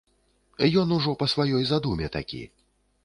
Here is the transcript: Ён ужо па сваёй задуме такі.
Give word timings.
Ён 0.83 0.87
ужо 0.97 1.13
па 1.19 1.27
сваёй 1.35 1.63
задуме 1.73 2.11
такі. 2.17 2.43